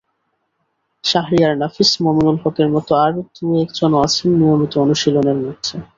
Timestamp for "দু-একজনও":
3.35-3.97